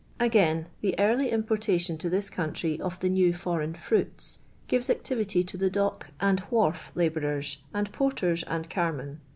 [0.19, 5.43] Again, the early im portation to tfaitt countrj' of the new foreign fruits gives activity
[5.43, 9.19] to the dock and wharf labourers and porler:»and carmen.